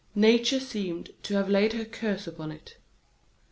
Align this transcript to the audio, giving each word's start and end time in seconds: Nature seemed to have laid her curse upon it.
Nature 0.15 0.59
seemed 0.59 1.11
to 1.21 1.35
have 1.35 1.47
laid 1.47 1.73
her 1.73 1.85
curse 1.85 2.25
upon 2.25 2.51
it. 2.51 2.77